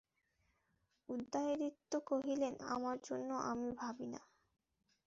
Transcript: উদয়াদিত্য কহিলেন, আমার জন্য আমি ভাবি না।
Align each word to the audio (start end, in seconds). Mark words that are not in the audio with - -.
উদয়াদিত্য 1.09 1.91
কহিলেন, 2.07 2.53
আমার 2.67 2.97
জন্য 3.03 3.29
আমি 3.51 3.69
ভাবি 3.71 4.07
না। 4.07 4.21